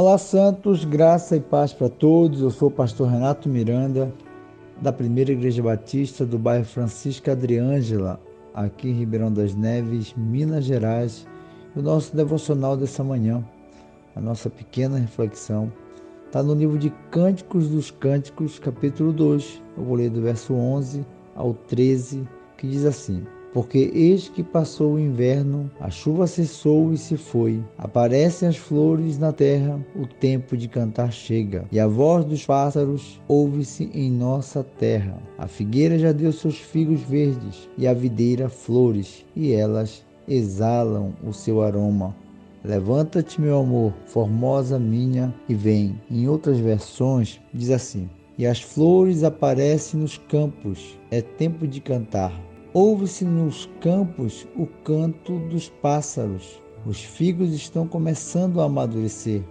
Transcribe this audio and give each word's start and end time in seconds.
Olá, 0.00 0.16
Santos, 0.16 0.84
graça 0.84 1.34
e 1.34 1.40
paz 1.40 1.72
para 1.72 1.88
todos. 1.88 2.40
Eu 2.40 2.52
sou 2.52 2.68
o 2.68 2.70
pastor 2.70 3.08
Renato 3.08 3.48
Miranda, 3.48 4.14
da 4.80 4.92
Primeira 4.92 5.32
Igreja 5.32 5.60
Batista 5.60 6.24
do 6.24 6.38
bairro 6.38 6.64
Francisca 6.64 7.32
Adriângela, 7.32 8.20
aqui 8.54 8.90
em 8.90 8.92
Ribeirão 8.92 9.32
das 9.32 9.56
Neves, 9.56 10.14
Minas 10.16 10.66
Gerais. 10.66 11.26
O 11.74 11.82
nosso 11.82 12.14
devocional 12.14 12.76
dessa 12.76 13.02
manhã, 13.02 13.44
a 14.14 14.20
nossa 14.20 14.48
pequena 14.48 14.98
reflexão, 14.98 15.68
está 16.26 16.44
no 16.44 16.54
livro 16.54 16.78
de 16.78 16.90
Cânticos 17.10 17.68
dos 17.68 17.90
Cânticos, 17.90 18.56
capítulo 18.60 19.12
2. 19.12 19.60
Eu 19.76 19.82
vou 19.82 19.96
ler 19.96 20.10
do 20.10 20.22
verso 20.22 20.54
11 20.54 21.04
ao 21.34 21.54
13, 21.54 22.22
que 22.56 22.68
diz 22.68 22.84
assim. 22.84 23.26
Porque 23.58 23.90
eis 23.92 24.28
que 24.28 24.44
passou 24.44 24.92
o 24.92 25.00
inverno, 25.00 25.68
a 25.80 25.90
chuva 25.90 26.28
cessou 26.28 26.92
e 26.92 26.96
se 26.96 27.16
foi. 27.16 27.60
Aparecem 27.76 28.48
as 28.48 28.56
flores 28.56 29.18
na 29.18 29.32
terra, 29.32 29.84
o 29.96 30.06
tempo 30.06 30.56
de 30.56 30.68
cantar 30.68 31.12
chega. 31.12 31.64
E 31.72 31.80
a 31.80 31.88
voz 31.88 32.24
dos 32.24 32.46
pássaros 32.46 33.20
ouve-se 33.26 33.90
em 33.92 34.12
nossa 34.12 34.62
terra. 34.62 35.20
A 35.36 35.48
figueira 35.48 35.98
já 35.98 36.12
deu 36.12 36.32
seus 36.32 36.56
figos 36.56 37.00
verdes, 37.00 37.68
e 37.76 37.88
a 37.88 37.92
videira 37.92 38.48
flores, 38.48 39.26
e 39.34 39.52
elas 39.52 40.04
exalam 40.28 41.12
o 41.26 41.32
seu 41.32 41.60
aroma. 41.60 42.14
Levanta-te, 42.62 43.40
meu 43.40 43.58
amor, 43.58 43.92
formosa 44.06 44.78
minha, 44.78 45.34
e 45.48 45.54
vem. 45.54 46.00
Em 46.08 46.28
outras 46.28 46.60
versões, 46.60 47.40
diz 47.52 47.70
assim: 47.70 48.08
E 48.38 48.46
as 48.46 48.62
flores 48.62 49.24
aparecem 49.24 49.98
nos 49.98 50.16
campos, 50.16 50.96
é 51.10 51.20
tempo 51.20 51.66
de 51.66 51.80
cantar. 51.80 52.46
Ouve-se 52.74 53.24
nos 53.24 53.68
campos 53.80 54.46
o 54.54 54.66
canto 54.84 55.38
dos 55.48 55.70
pássaros. 55.70 56.62
Os 56.84 57.02
figos 57.02 57.54
estão 57.54 57.88
começando 57.88 58.60
a 58.60 58.64
amadurecer 58.64 59.42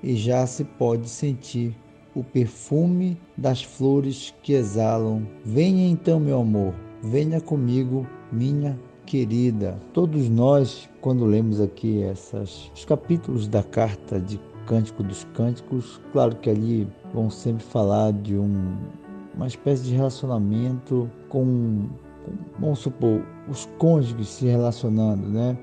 e 0.00 0.14
já 0.14 0.46
se 0.46 0.62
pode 0.62 1.08
sentir 1.08 1.74
o 2.14 2.22
perfume 2.22 3.20
das 3.36 3.64
flores 3.64 4.32
que 4.44 4.52
exalam. 4.52 5.26
Venha 5.44 5.88
então, 5.88 6.20
meu 6.20 6.40
amor, 6.40 6.72
venha 7.02 7.40
comigo, 7.40 8.06
minha 8.30 8.78
querida. 9.04 9.80
Todos 9.92 10.28
nós, 10.28 10.88
quando 11.00 11.24
lemos 11.24 11.60
aqui 11.60 12.02
essas, 12.04 12.70
os 12.72 12.84
capítulos 12.84 13.48
da 13.48 13.64
carta 13.64 14.20
de 14.20 14.40
Cântico 14.66 15.02
dos 15.02 15.24
Cânticos, 15.34 16.00
claro 16.12 16.36
que 16.36 16.48
ali 16.48 16.88
vão 17.12 17.28
sempre 17.28 17.64
falar 17.64 18.12
de 18.12 18.36
um, 18.36 18.76
uma 19.34 19.48
espécie 19.48 19.82
de 19.82 19.94
relacionamento 19.94 21.10
com 21.28 21.88
vamos 22.58 22.80
supor, 22.80 23.22
os 23.48 23.66
cônjuges 23.78 24.28
se 24.28 24.46
relacionando, 24.46 25.28
né? 25.28 25.56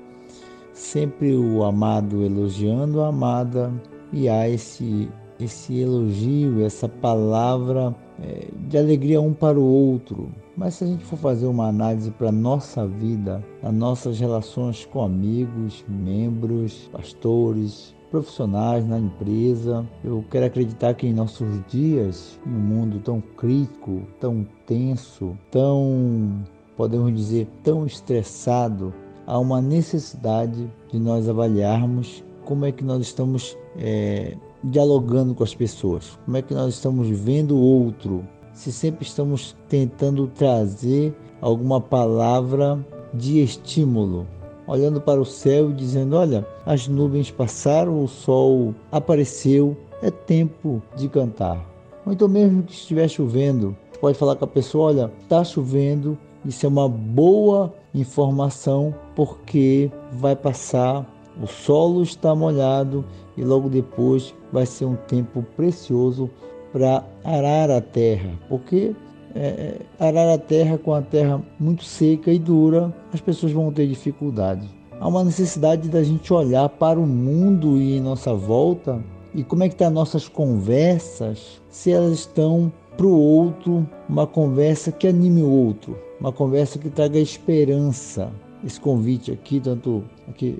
Sempre 0.72 1.36
o 1.36 1.62
amado 1.62 2.24
elogiando 2.24 3.00
a 3.00 3.08
amada 3.08 3.72
e 4.12 4.28
há 4.28 4.48
esse, 4.48 5.08
esse 5.38 5.78
elogio, 5.78 6.64
essa 6.64 6.88
palavra 6.88 7.94
é, 8.20 8.48
de 8.68 8.78
alegria 8.78 9.20
um 9.20 9.32
para 9.32 9.58
o 9.58 9.64
outro. 9.64 10.28
Mas 10.56 10.74
se 10.74 10.84
a 10.84 10.86
gente 10.86 11.04
for 11.04 11.16
fazer 11.16 11.46
uma 11.46 11.68
análise 11.68 12.10
para 12.10 12.28
a 12.28 12.32
nossa 12.32 12.86
vida, 12.86 13.44
as 13.62 13.72
nossas 13.72 14.18
relações 14.18 14.84
com 14.86 15.02
amigos, 15.02 15.84
membros, 15.88 16.88
pastores, 16.92 17.94
profissionais 18.14 18.86
na 18.86 18.96
empresa. 18.96 19.84
Eu 20.04 20.24
quero 20.30 20.46
acreditar 20.46 20.94
que 20.94 21.04
em 21.04 21.12
nossos 21.12 21.48
dias, 21.66 22.38
em 22.46 22.50
um 22.50 22.60
mundo 22.60 23.00
tão 23.00 23.20
crítico, 23.20 24.02
tão 24.20 24.46
tenso, 24.66 25.36
tão 25.50 26.44
podemos 26.76 27.14
dizer, 27.14 27.48
tão 27.62 27.86
estressado, 27.86 28.92
há 29.26 29.38
uma 29.38 29.60
necessidade 29.60 30.70
de 30.90 30.98
nós 30.98 31.28
avaliarmos 31.28 32.24
como 32.44 32.64
é 32.64 32.72
que 32.72 32.84
nós 32.84 33.00
estamos 33.02 33.56
é, 33.78 34.36
dialogando 34.62 35.34
com 35.34 35.42
as 35.42 35.54
pessoas, 35.54 36.18
como 36.24 36.36
é 36.36 36.42
que 36.42 36.54
nós 36.54 36.74
estamos 36.74 37.08
vendo 37.08 37.56
o 37.56 37.60
outro, 37.60 38.24
se 38.52 38.70
sempre 38.72 39.04
estamos 39.04 39.56
tentando 39.68 40.26
trazer 40.28 41.14
alguma 41.40 41.80
palavra 41.80 42.84
de 43.12 43.40
estímulo, 43.40 44.26
olhando 44.66 45.00
para 45.00 45.20
o 45.20 45.24
céu 45.24 45.70
e 45.70 45.74
dizendo: 45.74 46.16
Olha, 46.16 46.46
as 46.64 46.88
nuvens 46.88 47.30
passaram, 47.30 48.02
o 48.02 48.08
sol 48.08 48.74
apareceu, 48.90 49.76
é 50.02 50.10
tempo 50.10 50.82
de 50.96 51.08
cantar. 51.08 51.64
Ou 52.06 52.12
então, 52.12 52.28
mesmo 52.28 52.62
que 52.62 52.72
estiver 52.72 53.08
chovendo, 53.08 53.76
pode 54.00 54.16
falar 54.16 54.36
com 54.36 54.44
a 54.44 54.48
pessoa: 54.48 54.86
Olha, 54.86 55.12
está 55.22 55.42
chovendo, 55.44 56.16
isso 56.44 56.66
é 56.66 56.68
uma 56.68 56.88
boa 56.88 57.72
informação 57.94 58.94
porque 59.14 59.90
vai 60.12 60.36
passar, 60.36 61.06
o 61.42 61.46
solo 61.46 62.02
está 62.02 62.34
molhado 62.34 63.04
e 63.36 63.42
logo 63.42 63.68
depois 63.68 64.34
vai 64.52 64.66
ser 64.66 64.84
um 64.84 64.96
tempo 64.96 65.44
precioso 65.56 66.30
para 66.72 67.04
arar 67.24 67.70
a 67.70 67.80
terra, 67.80 68.30
porque 68.48 68.94
é, 69.34 69.40
é, 69.40 69.80
arar 69.98 70.28
a 70.28 70.38
terra 70.38 70.78
com 70.78 70.92
a 70.92 71.02
terra 71.02 71.40
muito 71.58 71.84
seca 71.84 72.32
e 72.32 72.38
dura, 72.38 72.94
as 73.12 73.20
pessoas 73.20 73.52
vão 73.52 73.72
ter 73.72 73.86
dificuldade. 73.86 74.68
Há 75.00 75.08
uma 75.08 75.24
necessidade 75.24 75.88
da 75.88 76.02
gente 76.02 76.32
olhar 76.32 76.68
para 76.68 76.98
o 76.98 77.06
mundo 77.06 77.78
e 77.78 77.96
em 77.96 78.00
nossa 78.00 78.34
volta 78.34 79.02
e 79.34 79.42
como 79.42 79.64
é 79.64 79.68
que 79.68 79.74
estão 79.74 79.88
tá 79.88 79.92
nossas 79.92 80.28
conversas, 80.28 81.60
se 81.68 81.90
elas 81.90 82.12
estão 82.12 82.72
para 82.96 83.06
o 83.06 83.18
outro, 83.18 83.88
uma 84.08 84.26
conversa 84.26 84.92
que 84.92 85.06
anime 85.06 85.42
o 85.42 85.50
outro, 85.50 85.98
uma 86.20 86.32
conversa 86.32 86.78
que 86.78 86.88
traga 86.88 87.18
esperança. 87.18 88.30
Esse 88.64 88.80
convite 88.80 89.30
aqui, 89.30 89.60
tanto 89.60 90.02
aqui 90.28 90.58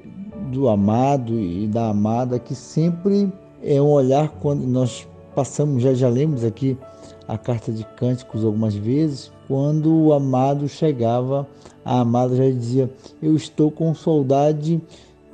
do 0.50 0.68
amado 0.68 1.40
e 1.40 1.66
da 1.66 1.88
amada, 1.88 2.38
que 2.38 2.54
sempre 2.54 3.32
é 3.62 3.80
um 3.80 3.90
olhar 3.90 4.28
quando 4.40 4.66
nós 4.66 5.06
passamos, 5.34 5.82
já 5.82 5.94
já 5.94 6.08
lemos 6.08 6.44
aqui 6.44 6.76
a 7.26 7.38
carta 7.38 7.72
de 7.72 7.84
cânticos 7.96 8.44
algumas 8.44 8.74
vezes, 8.74 9.32
quando 9.48 9.92
o 9.94 10.12
amado 10.12 10.68
chegava, 10.68 11.46
a 11.84 12.00
amada 12.00 12.36
já 12.36 12.44
dizia: 12.44 12.90
Eu 13.22 13.34
estou 13.34 13.70
com 13.70 13.94
saudade 13.94 14.80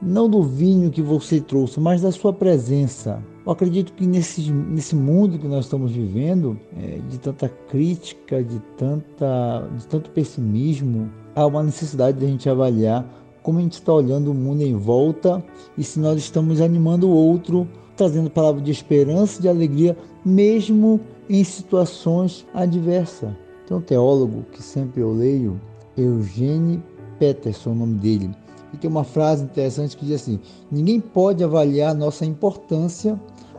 não 0.03 0.29
do 0.29 0.43
vinho 0.43 0.91
que 0.91 1.03
você 1.03 1.41
trouxe, 1.41 1.79
mas 1.81 2.03
da 2.03 2.13
sua 2.13 2.33
presença. 2.33 3.23
Eu 3.45 3.53
acredito 3.53 3.93
que 3.93 4.07
nesse, 4.07 4.51
nesse 4.51 4.95
mundo 4.95 5.39
que 5.39 5.47
nós 5.47 5.65
estamos 5.65 5.93
vivendo, 5.93 6.59
é, 6.77 6.99
de 7.09 7.19
tanta 7.19 7.49
crítica, 7.49 8.43
de, 8.43 8.59
tanta, 8.77 9.69
de 9.77 9.87
tanto 9.87 10.11
pessimismo, 10.11 11.11
há 11.35 11.47
uma 11.47 11.63
necessidade 11.63 12.19
de 12.19 12.25
a 12.25 12.29
gente 12.29 12.49
avaliar 12.49 13.07
como 13.43 13.59
a 13.59 13.63
gente 13.63 13.75
está 13.75 13.93
olhando 13.93 14.31
o 14.31 14.35
mundo 14.35 14.63
em 14.63 14.75
volta 14.75 15.43
e 15.77 15.83
se 15.83 15.99
nós 15.99 16.19
estamos 16.19 16.61
animando 16.61 17.09
o 17.09 17.15
outro, 17.15 17.67
trazendo 17.97 18.31
palavras 18.31 18.63
de 18.63 18.71
esperança, 18.71 19.41
de 19.41 19.49
alegria, 19.49 19.97
mesmo 20.25 21.01
em 21.29 21.43
situações 21.43 22.47
adversas. 22.55 23.31
Tem 23.67 23.77
um 23.77 23.81
teólogo 23.81 24.45
que 24.53 24.63
sempre 24.63 25.01
eu 25.01 25.13
leio, 25.13 25.61
Eugene 25.97 26.83
Peterson, 27.19 27.71
o 27.71 27.75
nome 27.75 27.95
dele. 27.95 28.31
E 28.73 28.77
tem 28.77 28.91
uma 28.91 29.05
frase 29.05 29.45
interessante 29.45 29.97
que 29.97 30.05
diz 30.05 30.23
assim: 30.23 30.41
ninguém 30.71 31.01
pode 31.01 31.43
avaliar 31.43 31.95
nossa 31.95 32.25
importância 32.25 33.19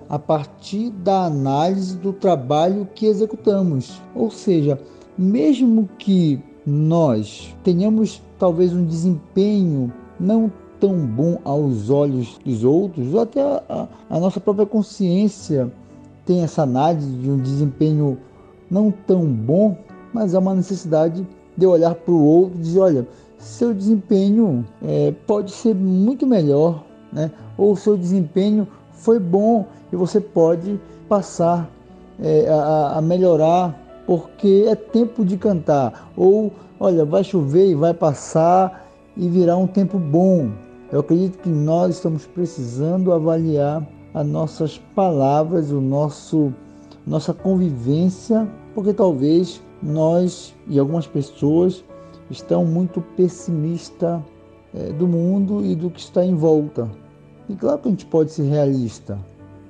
a 0.09 0.19
partir 0.19 0.89
da 0.89 1.25
análise 1.25 1.95
do 1.97 2.11
trabalho 2.11 2.87
que 2.93 3.05
executamos. 3.05 4.01
Ou 4.13 4.29
seja, 4.29 4.79
mesmo 5.17 5.89
que 5.97 6.41
nós 6.65 7.55
tenhamos 7.63 8.21
talvez 8.37 8.73
um 8.73 8.85
desempenho 8.85 9.91
não 10.19 10.51
tão 10.79 10.97
bom 11.05 11.37
aos 11.45 11.89
olhos 11.89 12.39
dos 12.43 12.63
outros, 12.63 13.13
ou 13.13 13.21
até 13.21 13.41
a, 13.41 13.87
a 14.09 14.19
nossa 14.19 14.39
própria 14.39 14.65
consciência 14.65 15.71
tem 16.25 16.41
essa 16.41 16.63
análise 16.63 17.09
de 17.09 17.29
um 17.29 17.37
desempenho 17.37 18.17
não 18.69 18.91
tão 18.91 19.25
bom, 19.25 19.77
mas 20.13 20.33
há 20.33 20.39
uma 20.39 20.55
necessidade 20.55 21.25
de 21.55 21.65
olhar 21.65 21.93
para 21.95 22.13
o 22.13 22.23
outro 22.23 22.57
e 22.57 22.61
dizer, 22.61 22.79
olha, 22.79 23.07
seu 23.41 23.73
desempenho 23.73 24.65
é, 24.83 25.13
pode 25.25 25.51
ser 25.51 25.73
muito 25.73 26.25
melhor, 26.27 26.83
né? 27.11 27.31
ou 27.57 27.75
seu 27.75 27.97
desempenho 27.97 28.67
foi 28.93 29.19
bom 29.19 29.65
e 29.91 29.95
você 29.95 30.21
pode 30.21 30.79
passar 31.09 31.69
é, 32.21 32.47
a, 32.47 32.97
a 32.97 33.01
melhorar 33.01 33.77
porque 34.05 34.65
é 34.67 34.75
tempo 34.75 35.25
de 35.25 35.37
cantar. 35.37 36.11
Ou, 36.15 36.51
olha, 36.79 37.03
vai 37.03 37.23
chover 37.23 37.69
e 37.69 37.75
vai 37.75 37.93
passar 37.93 38.87
e 39.17 39.27
virá 39.27 39.57
um 39.57 39.67
tempo 39.67 39.97
bom. 39.97 40.51
Eu 40.91 40.99
acredito 40.99 41.39
que 41.39 41.49
nós 41.49 41.95
estamos 41.95 42.25
precisando 42.25 43.11
avaliar 43.11 43.85
as 44.13 44.27
nossas 44.27 44.77
palavras, 44.93 45.71
o 45.71 45.81
nosso 45.81 46.53
nossa 47.07 47.33
convivência, 47.33 48.47
porque 48.75 48.93
talvez 48.93 49.61
nós 49.81 50.53
e 50.67 50.77
algumas 50.77 51.07
pessoas 51.07 51.83
estão 52.31 52.65
muito 52.65 53.01
pessimistas 53.15 54.21
é, 54.73 54.91
do 54.93 55.07
mundo 55.07 55.65
e 55.65 55.75
do 55.75 55.89
que 55.89 55.99
está 55.99 56.25
em 56.25 56.35
volta. 56.35 56.89
E 57.49 57.55
claro 57.55 57.79
que 57.79 57.87
a 57.87 57.91
gente 57.91 58.05
pode 58.05 58.31
ser 58.31 58.43
realista, 58.43 59.19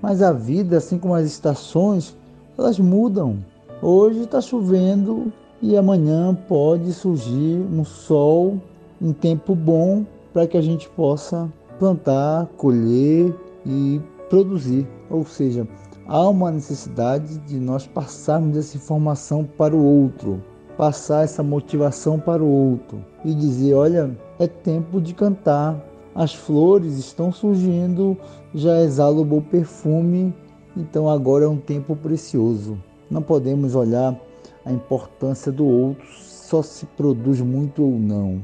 mas 0.01 0.21
a 0.21 0.31
vida, 0.31 0.77
assim 0.77 0.97
como 0.97 1.15
as 1.15 1.25
estações, 1.25 2.15
elas 2.57 2.79
mudam. 2.79 3.37
Hoje 3.81 4.21
está 4.21 4.39
chovendo 4.39 5.31
e 5.61 5.75
amanhã 5.75 6.35
pode 6.47 6.93
surgir 6.93 7.57
um 7.71 7.83
sol, 7.83 8.59
um 9.01 9.13
tempo 9.13 9.55
bom 9.55 10.05
para 10.33 10.47
que 10.47 10.57
a 10.57 10.61
gente 10.61 10.87
possa 10.89 11.51
plantar, 11.79 12.45
colher 12.57 13.35
e 13.65 13.99
produzir, 14.29 14.87
ou 15.09 15.25
seja, 15.25 15.67
há 16.07 16.27
uma 16.29 16.51
necessidade 16.51 17.37
de 17.39 17.59
nós 17.59 17.87
passarmos 17.87 18.57
essa 18.57 18.77
informação 18.77 19.43
para 19.43 19.75
o 19.75 19.83
outro, 19.83 20.41
passar 20.81 21.23
essa 21.23 21.43
motivação 21.43 22.19
para 22.19 22.43
o 22.43 22.47
outro 22.47 23.05
e 23.23 23.35
dizer: 23.35 23.75
olha, 23.75 24.17
é 24.39 24.47
tempo 24.47 24.99
de 24.99 25.13
cantar, 25.13 25.79
as 26.15 26.33
flores 26.33 26.97
estão 26.97 27.31
surgindo, 27.31 28.17
já 28.51 28.81
exala 28.81 29.21
o 29.21 29.23
bom 29.23 29.41
perfume, 29.41 30.33
então 30.75 31.07
agora 31.07 31.45
é 31.45 31.47
um 31.47 31.57
tempo 31.57 31.95
precioso. 31.95 32.79
Não 33.11 33.21
podemos 33.21 33.75
olhar 33.75 34.19
a 34.65 34.71
importância 34.71 35.51
do 35.51 35.67
outro, 35.67 36.03
só 36.17 36.63
se 36.63 36.87
produz 36.87 37.39
muito 37.41 37.83
ou 37.83 37.99
não, 37.99 38.41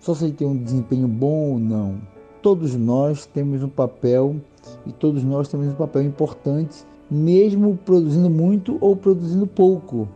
só 0.00 0.16
se 0.16 0.32
tem 0.32 0.48
um 0.48 0.56
desempenho 0.56 1.06
bom 1.06 1.52
ou 1.52 1.58
não. 1.60 2.00
Todos 2.42 2.74
nós 2.74 3.24
temos 3.24 3.62
um 3.62 3.68
papel 3.68 4.34
e 4.84 4.90
todos 4.90 5.22
nós 5.22 5.46
temos 5.46 5.68
um 5.68 5.74
papel 5.74 6.02
importante, 6.02 6.84
mesmo 7.08 7.78
produzindo 7.84 8.28
muito 8.28 8.78
ou 8.80 8.96
produzindo 8.96 9.46
pouco. 9.46 10.08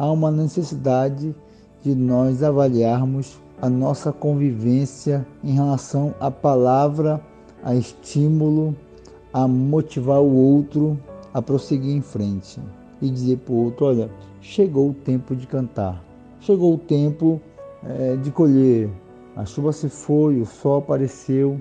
Há 0.00 0.10
uma 0.10 0.30
necessidade 0.30 1.36
de 1.82 1.94
nós 1.94 2.42
avaliarmos 2.42 3.38
a 3.60 3.68
nossa 3.68 4.10
convivência 4.10 5.26
em 5.44 5.52
relação 5.52 6.14
à 6.18 6.30
palavra, 6.30 7.20
a 7.62 7.74
estímulo, 7.74 8.74
a 9.30 9.46
motivar 9.46 10.22
o 10.22 10.34
outro 10.34 10.98
a 11.34 11.42
prosseguir 11.42 11.94
em 11.94 12.00
frente 12.00 12.58
e 13.02 13.10
dizer 13.10 13.40
para 13.40 13.52
o 13.52 13.64
outro: 13.64 13.84
olha, 13.84 14.10
chegou 14.40 14.88
o 14.88 14.94
tempo 14.94 15.36
de 15.36 15.46
cantar, 15.46 16.02
chegou 16.40 16.76
o 16.76 16.78
tempo 16.78 17.38
é, 17.84 18.16
de 18.16 18.30
colher. 18.30 18.88
A 19.36 19.44
chuva 19.44 19.70
se 19.70 19.90
foi, 19.90 20.40
o 20.40 20.46
sol 20.46 20.78
apareceu, 20.78 21.60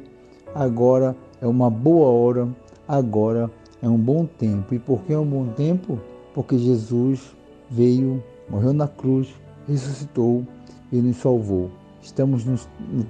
agora 0.56 1.14
é 1.42 1.46
uma 1.46 1.70
boa 1.70 2.08
hora, 2.08 2.48
agora 2.88 3.52
é 3.82 3.90
um 3.90 3.98
bom 3.98 4.26
tempo. 4.26 4.74
E 4.74 4.80
por 4.80 5.02
que 5.02 5.12
é 5.12 5.20
um 5.20 5.28
bom 5.28 5.48
tempo? 5.48 6.00
Porque 6.34 6.58
Jesus 6.58 7.38
veio, 7.70 8.24
morreu 8.50 8.74
na 8.74 8.88
cruz, 8.88 9.30
ressuscitou 9.68 10.46
e 10.92 10.98
nos 10.98 11.18
salvou. 11.18 11.70
Estamos 12.02 12.46
no, 12.46 12.58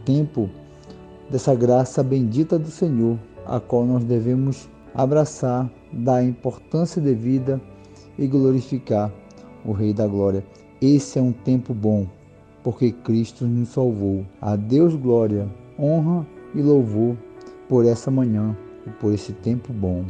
tempo 0.05 0.49
dessa 1.29 1.55
graça 1.55 2.03
bendita 2.03 2.57
do 2.57 2.69
Senhor, 2.69 3.17
a 3.45 3.59
qual 3.59 3.85
nós 3.85 4.03
devemos 4.03 4.67
abraçar, 4.93 5.69
dar 5.93 6.23
importância 6.23 7.01
devida 7.01 7.61
e 8.17 8.27
glorificar 8.27 9.11
o 9.65 9.71
Rei 9.71 9.93
da 9.93 10.07
Glória. 10.07 10.43
Esse 10.81 11.19
é 11.19 11.21
um 11.21 11.31
tempo 11.31 11.73
bom, 11.73 12.07
porque 12.63 12.91
Cristo 12.91 13.45
nos 13.45 13.69
salvou. 13.69 14.25
A 14.41 14.55
Deus 14.55 14.95
glória, 14.95 15.47
honra 15.77 16.25
e 16.55 16.61
louvor 16.61 17.15
por 17.67 17.85
essa 17.85 18.09
manhã 18.09 18.55
e 18.85 18.89
por 18.89 19.13
esse 19.13 19.33
tempo 19.33 19.71
bom. 19.71 20.05